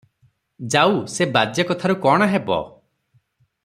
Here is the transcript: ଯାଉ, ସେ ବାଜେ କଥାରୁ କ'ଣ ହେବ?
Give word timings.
ଯାଉ, 0.75 0.95
ସେ 1.17 1.27
ବାଜେ 1.37 1.67
କଥାରୁ 1.73 1.99
କ'ଣ 2.07 2.31
ହେବ? 2.35 2.61